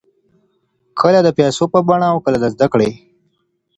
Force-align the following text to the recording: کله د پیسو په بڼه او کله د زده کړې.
کله 0.99 1.19
د 1.23 1.29
پیسو 1.37 1.63
په 1.73 1.79
بڼه 1.87 2.07
او 2.13 2.17
کله 2.25 2.37
د 2.39 2.45
زده 2.53 2.67
کړې. 2.73 2.89